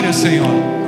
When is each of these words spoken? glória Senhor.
glória 0.00 0.12
Senhor. 0.14 0.79